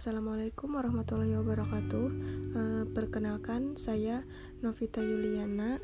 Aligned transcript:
Assalamualaikum 0.00 0.80
warahmatullahi 0.80 1.36
wabarakatuh. 1.36 2.06
Uh, 2.56 2.84
perkenalkan, 2.96 3.76
saya 3.76 4.24
Novita 4.64 5.04
Yuliana, 5.04 5.76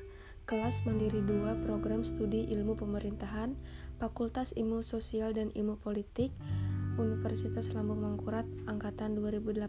kelas 0.49 0.89
Mandiri 0.89 1.21
2, 1.21 1.61
Program 1.69 2.01
Studi 2.01 2.49
Ilmu 2.49 2.81
Pemerintahan, 2.81 3.61
Fakultas 4.01 4.57
Ilmu 4.57 4.81
Sosial 4.81 5.37
dan 5.37 5.53
Ilmu 5.53 5.77
Politik, 5.85 6.33
Universitas 6.97 7.77
Lambung 7.77 8.01
Mangkurat, 8.01 8.49
angkatan 8.65 9.21
2018. 9.21 9.69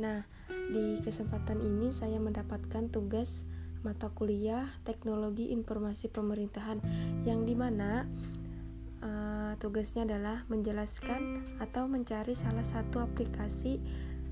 Nah, 0.00 0.24
di 0.72 0.96
kesempatan 1.04 1.60
ini 1.60 1.92
saya 1.92 2.16
mendapatkan 2.16 2.88
tugas 2.88 3.44
mata 3.84 4.08
kuliah 4.16 4.64
Teknologi 4.88 5.52
Informasi 5.52 6.08
Pemerintahan 6.08 6.80
yang 7.28 7.44
di 7.44 7.52
mana 7.52 8.08
uh, 9.04 9.45
tugasnya 9.56 10.04
adalah 10.04 10.44
menjelaskan 10.52 11.44
atau 11.58 11.88
mencari 11.88 12.36
salah 12.36 12.64
satu 12.64 13.02
aplikasi 13.02 13.80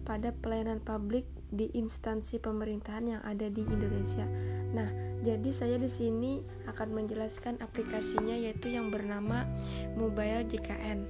pada 0.05 0.37
pelayanan 0.37 0.85
publik 0.85 1.25
di 1.49 1.73
instansi 1.73 2.39
pemerintahan 2.39 3.19
yang 3.19 3.23
ada 3.25 3.49
di 3.49 3.65
Indonesia. 3.65 4.29
Nah, 4.77 4.91
jadi 5.25 5.51
saya 5.55 5.77
di 5.81 5.89
sini 5.89 6.45
akan 6.69 6.93
menjelaskan 6.93 7.65
aplikasinya 7.65 8.37
yaitu 8.37 8.69
yang 8.75 8.93
bernama 8.93 9.49
Mobile 9.97 10.45
JKN. 10.45 11.01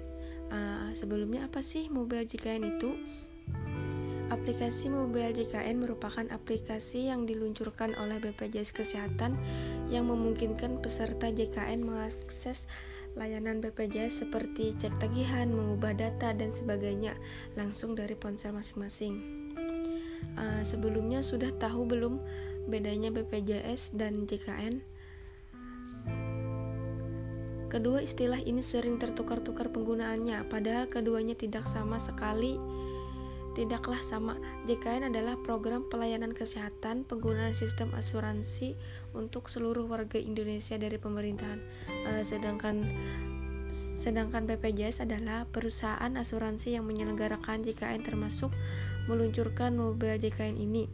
Uh, 0.54 0.94
sebelumnya 0.94 1.50
apa 1.50 1.58
sih 1.58 1.90
Mobile 1.90 2.28
JKN 2.28 2.78
itu? 2.78 2.94
Aplikasi 4.32 4.88
Mobile 4.88 5.36
JKN 5.36 5.84
merupakan 5.84 6.24
aplikasi 6.32 7.12
yang 7.12 7.28
diluncurkan 7.28 7.92
oleh 7.98 8.16
BPJS 8.22 8.72
Kesehatan 8.72 9.36
yang 9.92 10.08
memungkinkan 10.08 10.80
peserta 10.80 11.28
JKN 11.28 11.84
mengakses 11.84 12.64
layanan 13.14 13.62
BPJS 13.62 14.26
seperti 14.26 14.74
cek 14.74 14.98
tagihan, 14.98 15.46
mengubah 15.50 15.94
data, 15.94 16.34
dan 16.34 16.50
sebagainya 16.50 17.14
langsung 17.54 17.94
dari 17.94 18.18
ponsel 18.18 18.50
masing-masing. 18.50 19.14
Uh, 20.34 20.62
sebelumnya 20.66 21.22
sudah 21.22 21.54
tahu 21.62 21.86
belum 21.86 22.18
bedanya 22.66 23.14
BPJS 23.14 23.94
dan 23.94 24.26
JKN? 24.26 24.82
Kedua 27.70 27.98
istilah 28.02 28.38
ini 28.38 28.62
sering 28.62 29.02
tertukar-tukar 29.02 29.70
penggunaannya, 29.70 30.46
padahal 30.46 30.86
keduanya 30.86 31.34
tidak 31.34 31.66
sama 31.66 31.98
sekali 31.98 32.54
tidaklah 33.54 34.02
sama. 34.02 34.34
JKN 34.66 35.14
adalah 35.14 35.38
program 35.38 35.86
pelayanan 35.86 36.34
kesehatan 36.34 37.06
penggunaan 37.06 37.54
sistem 37.54 37.94
asuransi 37.94 38.74
untuk 39.14 39.46
seluruh 39.46 39.86
warga 39.86 40.18
Indonesia 40.18 40.74
dari 40.74 40.98
pemerintahan. 40.98 41.62
Uh, 42.10 42.22
sedangkan 42.26 42.82
sedangkan 43.74 44.46
BPJS 44.46 45.02
adalah 45.02 45.46
perusahaan 45.50 46.10
asuransi 46.14 46.78
yang 46.78 46.86
menyelenggarakan 46.86 47.66
JKN 47.66 48.02
termasuk 48.06 48.50
meluncurkan 49.06 49.78
mobil 49.78 50.18
JKN 50.18 50.58
ini. 50.58 50.90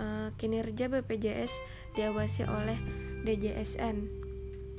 Uh, 0.00 0.32
kinerja 0.40 0.88
BPJS 0.88 1.60
diawasi 1.92 2.48
oleh 2.48 2.80
DJSN 3.28 4.08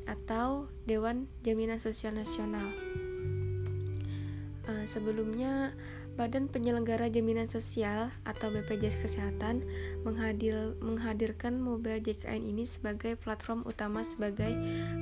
atau 0.09 0.66
Dewan 0.89 1.30
Jaminan 1.45 1.77
Sosial 1.77 2.17
Nasional. 2.17 2.66
Uh, 4.66 4.86
sebelumnya 4.89 5.77
Badan 6.20 6.52
Penyelenggara 6.52 7.08
Jaminan 7.08 7.48
Sosial 7.48 8.12
atau 8.28 8.52
BPJS 8.52 9.00
Kesehatan 9.00 9.64
menghadir, 10.04 10.76
menghadirkan 10.84 11.56
mobile 11.56 12.04
JKN 12.04 12.44
ini 12.44 12.67
sebagai 12.67 13.16
platform 13.16 13.64
utama 13.64 14.04
sebagai 14.04 14.52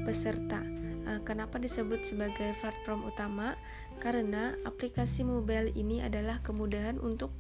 peserta. 0.06 0.62
Uh, 1.10 1.18
kenapa 1.26 1.58
disebut 1.58 2.06
sebagai 2.06 2.54
platform 2.62 3.10
utama? 3.10 3.58
Karena 3.98 4.54
aplikasi 4.70 5.26
mobile 5.26 5.74
ini 5.74 6.06
adalah 6.06 6.38
kemudahan 6.46 7.02
untuk 7.02 7.34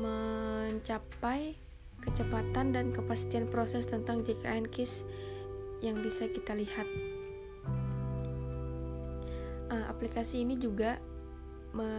mencapai 0.00 1.54
kecepatan 2.00 2.72
dan 2.72 2.90
kepastian 2.96 3.44
proses 3.46 3.84
tentang 3.84 4.24
JKN 4.24 4.72
KIS 4.72 5.04
yang 5.84 6.00
bisa 6.00 6.24
kita 6.32 6.56
lihat. 6.56 6.88
Uh, 9.68 9.84
aplikasi 9.92 10.40
ini 10.40 10.56
juga 10.56 10.96
me 11.76 11.92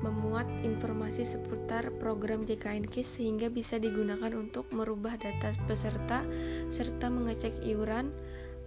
memuat 0.00 0.48
informasi 0.64 1.24
seputar 1.28 1.92
program 2.00 2.48
JKN 2.48 2.88
KIS 2.88 3.20
sehingga 3.20 3.52
bisa 3.52 3.76
digunakan 3.76 4.32
untuk 4.32 4.68
merubah 4.72 5.20
data 5.20 5.52
peserta 5.68 6.24
serta 6.72 7.06
mengecek 7.12 7.60
iuran. 7.64 8.12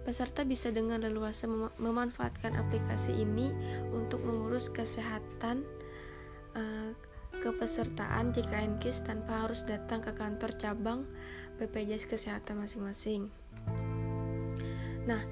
Peserta 0.04 0.44
bisa 0.44 0.68
dengan 0.68 1.00
leluasa 1.00 1.48
mem 1.48 1.72
memanfaatkan 1.80 2.54
aplikasi 2.60 3.24
ini 3.24 3.48
untuk 3.88 4.20
mengurus 4.20 4.68
kesehatan 4.68 5.64
uh, 6.52 6.92
kepesertaan 7.40 8.32
JKN 8.36 8.78
KIS 8.78 9.04
tanpa 9.04 9.48
harus 9.48 9.64
datang 9.64 10.04
ke 10.04 10.12
kantor 10.12 10.54
cabang 10.60 11.08
BPJS 11.58 12.08
Kesehatan 12.10 12.62
masing-masing. 12.62 13.30
Nah, 15.04 15.22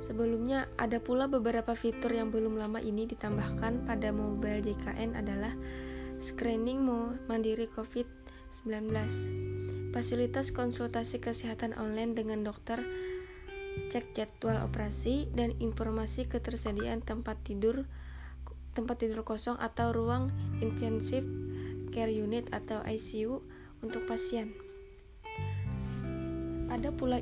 Sebelumnya, 0.00 0.64
ada 0.80 0.96
pula 0.96 1.28
beberapa 1.28 1.76
fitur 1.76 2.16
yang 2.16 2.32
belum 2.32 2.56
lama 2.56 2.80
ini 2.80 3.04
ditambahkan 3.04 3.84
pada 3.84 4.08
mobile 4.10 4.64
JKN 4.64 5.12
adalah 5.12 5.52
screening 6.16 6.80
mandiri 7.28 7.68
COVID-19, 7.76 8.88
fasilitas 9.92 10.56
konsultasi 10.56 11.20
kesehatan 11.20 11.76
online 11.76 12.16
dengan 12.16 12.40
dokter, 12.40 12.80
cek 13.92 14.16
jadwal 14.16 14.64
operasi, 14.64 15.28
dan 15.36 15.52
informasi 15.60 16.24
ketersediaan 16.32 17.04
tempat 17.04 17.36
tidur 17.44 17.84
tempat 18.70 19.02
tidur 19.02 19.26
kosong 19.26 19.58
atau 19.58 19.90
ruang 19.90 20.30
intensive 20.62 21.26
care 21.90 22.14
unit 22.14 22.46
atau 22.54 22.80
ICU 22.86 23.42
untuk 23.82 24.06
pasien. 24.06 24.54
Ada 26.70 26.94
pula 26.94 27.18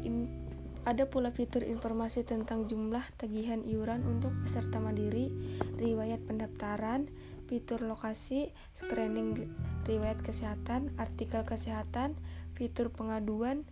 ada 0.88 1.04
pula 1.04 1.28
fitur 1.28 1.69
informasi 1.69 2.25
tentang 2.25 2.65
jumlah 2.65 3.04
tagihan 3.21 3.60
iuran 3.60 4.09
untuk 4.09 4.32
peserta 4.41 4.81
mandiri, 4.81 5.28
riwayat 5.76 6.25
pendaftaran, 6.25 7.12
fitur 7.44 7.84
lokasi, 7.84 8.56
screening 8.72 9.53
riwayat 9.84 10.16
kesehatan, 10.25 10.97
artikel 10.97 11.44
kesehatan, 11.44 12.16
fitur 12.56 12.88
pengaduan, 12.88 13.69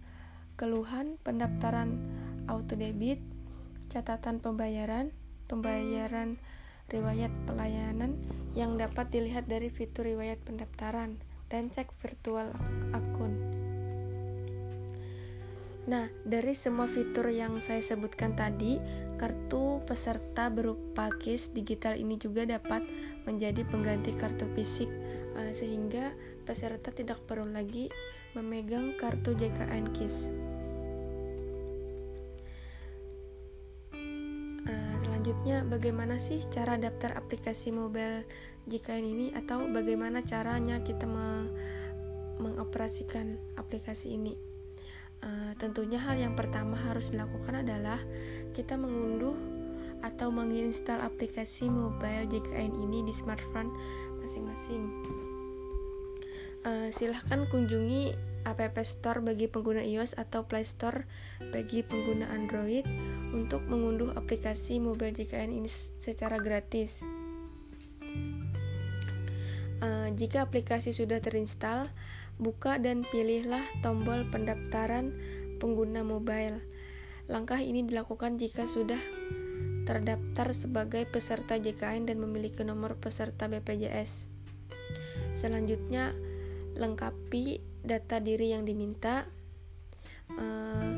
keluhan, 0.61 1.17
pendaftaran 1.25 1.97
auto 2.53 2.77
debit, 2.77 3.25
catatan 3.89 4.37
pembayaran, 4.45 5.09
pembayaran 5.49 6.37
riwayat 6.93 7.33
pelayanan 7.49 8.13
yang 8.53 8.77
dapat 8.77 9.09
dilihat 9.09 9.49
dari 9.49 9.73
fitur 9.73 10.05
riwayat 10.05 10.37
pendaftaran 10.45 11.17
dan 11.49 11.73
cek 11.73 11.97
virtual 11.97 12.53
akun. 12.93 13.66
Nah, 15.87 16.11
dari 16.27 16.51
semua 16.51 16.91
fitur 16.91 17.31
yang 17.31 17.63
saya 17.63 17.79
sebutkan 17.79 18.35
tadi, 18.35 18.83
kartu 19.23 19.79
peserta 19.87 20.51
berupa 20.51 21.15
KIS 21.15 21.55
digital 21.55 21.95
ini 21.95 22.19
juga 22.19 22.43
dapat 22.43 22.83
menjadi 23.23 23.63
pengganti 23.63 24.11
kartu 24.19 24.51
fisik 24.59 24.91
uh, 25.39 25.55
sehingga 25.55 26.11
peserta 26.43 26.91
tidak 26.91 27.23
perlu 27.31 27.47
lagi 27.47 27.87
memegang 28.35 28.99
kartu 28.99 29.39
JKN 29.39 29.87
KIS. 29.95 30.27
Uh, 34.67 34.95
selanjutnya, 35.07 35.63
bagaimana 35.71 36.19
sih 36.19 36.43
cara 36.51 36.75
daftar 36.83 37.15
aplikasi 37.15 37.71
mobile 37.71 38.27
JKN 38.67 39.07
ini 39.07 39.27
atau 39.39 39.71
bagaimana 39.71 40.27
caranya 40.27 40.83
kita 40.83 41.07
me 41.07 41.47
mengoperasikan 42.37 43.39
aplikasi 43.55 44.19
ini? 44.19 44.56
Uh, 45.25 45.53
tentunya 45.57 45.97
hal 45.97 46.21
yang 46.21 46.35
pertama 46.37 46.77
harus 46.77 47.11
dilakukan 47.11 47.65
adalah 47.65 47.99
kita 48.53 48.77
mengunduh 48.77 49.37
atau 50.05 50.29
menginstal 50.29 51.01
aplikasi 51.01 51.73
mobile 51.73 52.29
JKN 52.29 52.73
ini 52.85 53.03
di 53.07 53.13
smartphone 53.15 53.73
masing-masing. 54.21 54.83
Uh, 56.67 56.91
silahkan 56.91 57.47
kunjungi 57.49 58.13
App 58.47 58.79
Store 58.87 59.19
bagi 59.19 59.51
pengguna 59.51 59.83
iOS 59.83 60.15
atau 60.15 60.47
Play 60.47 60.63
Store 60.63 61.03
bagi 61.51 61.83
pengguna 61.83 62.31
Android 62.31 62.87
untuk 63.35 63.67
mengunduh 63.67 64.15
aplikasi 64.15 64.79
mobile 64.79 65.11
JKN 65.11 65.51
ini 65.51 65.67
secara 65.99 66.39
gratis. 66.39 67.03
Uh, 69.77 70.09
jika 70.15 70.47
aplikasi 70.47 70.95
sudah 70.95 71.21
terinstall, 71.21 71.91
buka 72.37 72.77
dan 72.77 73.05
pilihlah 73.09 73.65
tombol 73.81 74.29
pendaftaran 74.29 75.17
pengguna 75.57 76.05
mobile. 76.05 76.61
Langkah 77.27 77.59
ini 77.59 77.83
dilakukan 77.83 78.39
jika 78.39 78.69
sudah 78.69 79.01
terdaftar 79.87 80.51
sebagai 80.51 81.07
peserta 81.07 81.57
JKN 81.57 82.11
dan 82.11 82.19
memiliki 82.19 82.67
nomor 82.67 82.99
peserta 82.99 83.47
BPJS. 83.47 84.27
Selanjutnya, 85.33 86.13
lengkapi 86.77 87.63
data 87.87 88.19
diri 88.19 88.53
yang 88.53 88.67
diminta. 88.67 89.31
Uh, 90.27 90.91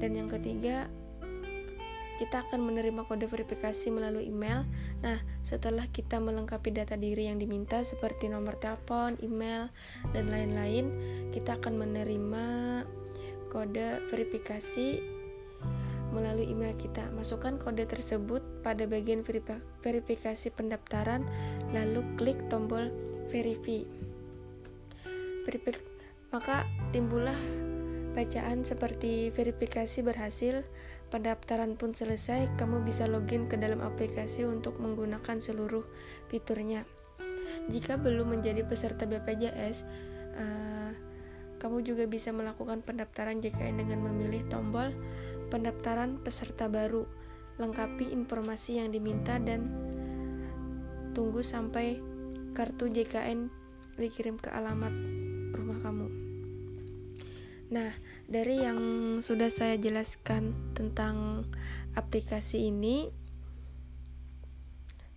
dan 0.00 0.16
yang 0.16 0.32
ketiga, 0.32 0.88
kita 2.20 2.44
akan 2.44 2.60
menerima 2.68 3.08
kode 3.08 3.24
verifikasi 3.24 3.88
melalui 3.88 4.28
email. 4.28 4.68
Nah, 5.00 5.16
setelah 5.40 5.88
kita 5.88 6.20
melengkapi 6.20 6.68
data 6.68 7.00
diri 7.00 7.32
yang 7.32 7.40
diminta 7.40 7.80
seperti 7.80 8.28
nomor 8.28 8.60
telepon, 8.60 9.16
email, 9.24 9.72
dan 10.12 10.28
lain-lain, 10.28 10.92
kita 11.32 11.56
akan 11.56 11.80
menerima 11.80 12.44
kode 13.48 14.04
verifikasi 14.12 15.00
melalui 16.12 16.52
email 16.52 16.76
kita. 16.76 17.08
Masukkan 17.16 17.56
kode 17.56 17.88
tersebut 17.88 18.44
pada 18.60 18.84
bagian 18.84 19.24
verifikasi 19.80 20.52
pendaftaran, 20.52 21.24
lalu 21.72 22.04
klik 22.20 22.36
tombol 22.52 22.92
verify. 23.32 23.80
Maka 26.30 26.68
timbullah 26.94 27.34
bacaan 28.10 28.66
seperti 28.66 29.30
verifikasi 29.30 30.02
berhasil, 30.02 30.66
pendaftaran 31.10 31.74
pun 31.74 31.92
selesai, 31.92 32.54
kamu 32.56 32.86
bisa 32.86 33.10
login 33.10 33.50
ke 33.50 33.58
dalam 33.58 33.82
aplikasi 33.82 34.46
untuk 34.46 34.78
menggunakan 34.78 35.42
seluruh 35.42 35.82
fiturnya. 36.30 36.86
Jika 37.68 37.98
belum 37.98 38.38
menjadi 38.38 38.62
peserta 38.64 39.04
BPJS, 39.04 39.82
uh, 39.82 40.40
eh, 40.40 40.90
kamu 41.60 41.84
juga 41.84 42.08
bisa 42.08 42.32
melakukan 42.32 42.80
pendaftaran 42.80 43.42
JKN 43.42 43.84
dengan 43.84 44.00
memilih 44.06 44.46
tombol 44.48 44.94
pendaftaran 45.52 46.22
peserta 46.22 46.70
baru. 46.70 47.04
Lengkapi 47.60 48.08
informasi 48.16 48.80
yang 48.80 48.88
diminta 48.88 49.36
dan 49.36 49.68
tunggu 51.12 51.44
sampai 51.44 52.00
kartu 52.56 52.88
JKN 52.88 53.52
dikirim 54.00 54.40
ke 54.40 54.48
alamat 54.48 54.94
rumah 55.52 55.76
kamu. 55.84 56.29
Nah, 57.70 57.94
dari 58.26 58.66
yang 58.66 58.78
sudah 59.22 59.46
saya 59.46 59.78
jelaskan 59.78 60.74
tentang 60.74 61.46
aplikasi 61.94 62.66
ini, 62.66 63.14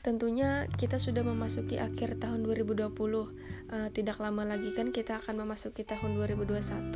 tentunya 0.06 0.70
kita 0.78 1.02
sudah 1.02 1.26
memasuki 1.26 1.82
akhir 1.82 2.22
tahun 2.22 2.46
2020. 2.46 2.94
Uh, 2.94 3.26
eh, 3.74 3.90
tidak 3.90 4.22
lama 4.22 4.46
lagi 4.46 4.70
kan 4.78 4.94
kita 4.94 5.18
akan 5.26 5.42
memasuki 5.42 5.82
tahun 5.82 6.14
2021. 6.14 6.94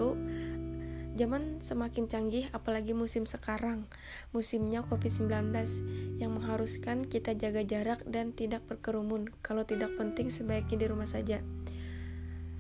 Zaman 1.18 1.66
semakin 1.66 2.06
canggih, 2.06 2.46
apalagi 2.54 2.94
musim 2.94 3.26
sekarang, 3.26 3.90
musimnya 4.30 4.86
COVID-19 4.86 5.50
yang 6.22 6.38
mengharuskan 6.38 7.10
kita 7.10 7.34
jaga 7.34 7.66
jarak 7.66 8.06
dan 8.06 8.38
tidak 8.38 8.62
berkerumun. 8.70 9.34
Kalau 9.42 9.66
tidak 9.66 9.98
penting, 9.98 10.30
sebaiknya 10.30 10.78
di 10.78 10.86
rumah 10.86 11.10
saja. 11.10 11.42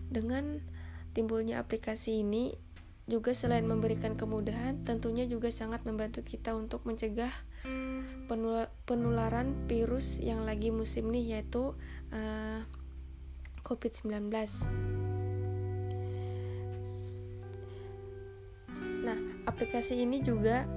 Dengan 0.09 0.65
timbulnya 1.13 1.61
aplikasi 1.61 2.25
ini, 2.25 2.57
juga 3.07 3.31
selain 3.31 3.63
memberikan 3.63 4.19
kemudahan, 4.19 4.83
tentunya 4.83 5.23
juga 5.23 5.47
sangat 5.47 5.87
membantu 5.87 6.27
kita 6.27 6.51
untuk 6.51 6.83
mencegah 6.83 7.31
penularan 8.83 9.55
virus 9.71 10.19
yang 10.19 10.43
lagi 10.43 10.75
musim 10.75 11.07
nih 11.07 11.39
yaitu 11.39 11.71
uh, 12.11 12.61
COVID-19. 13.63 14.27
Nah, 19.07 19.19
aplikasi 19.47 20.03
ini 20.03 20.19
juga 20.19 20.67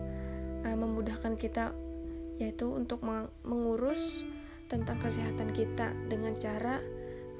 uh, 0.62 0.76
memudahkan 0.78 1.34
kita 1.34 1.74
yaitu 2.38 2.70
untuk 2.70 3.02
mengurus 3.42 4.22
tentang 4.70 4.96
kesehatan 5.02 5.50
kita 5.50 5.90
dengan 6.06 6.32
cara 6.38 6.78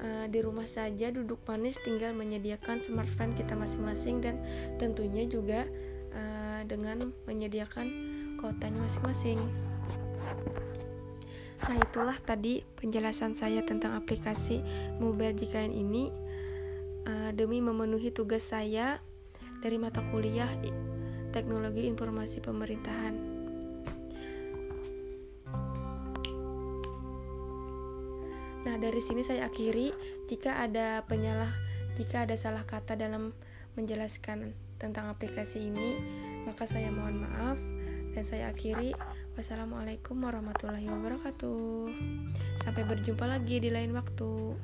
uh, 0.01 0.25
di 0.27 0.39
rumah 0.41 0.65
saja 0.65 1.13
duduk 1.13 1.39
manis 1.45 1.77
tinggal 1.81 2.11
menyediakan 2.17 2.81
smartphone 2.81 3.37
kita 3.37 3.53
masing-masing 3.53 4.19
dan 4.19 4.41
tentunya 4.81 5.25
juga 5.29 5.65
uh, 6.13 6.61
dengan 6.65 7.13
menyediakan 7.29 7.87
kotanya 8.41 8.81
masing-masing. 8.85 9.39
Nah, 11.61 11.77
itulah 11.77 12.17
tadi 12.25 12.65
penjelasan 12.81 13.37
saya 13.37 13.61
tentang 13.61 13.93
aplikasi 13.93 14.65
mobile 14.97 15.37
JKN 15.37 15.69
ini 15.69 16.09
uh, 17.05 17.29
demi 17.37 17.61
memenuhi 17.61 18.09
tugas 18.09 18.49
saya 18.49 18.97
dari 19.61 19.77
mata 19.77 20.01
kuliah 20.09 20.49
Teknologi 21.31 21.85
Informasi 21.87 22.41
Pemerintahan. 22.43 23.30
Dari 28.81 28.97
sini 28.97 29.21
saya 29.21 29.45
akhiri 29.45 29.93
jika 30.25 30.65
ada 30.65 31.05
penyalah 31.05 31.53
jika 31.95 32.25
ada 32.25 32.33
salah 32.33 32.65
kata 32.65 32.97
dalam 32.97 33.35
menjelaskan 33.77 34.57
tentang 34.81 35.13
aplikasi 35.13 35.69
ini, 35.69 36.01
maka 36.49 36.65
saya 36.65 36.89
mohon 36.89 37.21
maaf 37.21 37.59
dan 38.17 38.23
saya 38.25 38.49
akhiri 38.49 38.97
wassalamualaikum 39.37 40.17
warahmatullahi 40.17 40.89
wabarakatuh. 40.89 41.93
Sampai 42.59 42.83
berjumpa 42.89 43.29
lagi 43.29 43.61
di 43.61 43.69
lain 43.69 43.93
waktu. 43.93 44.57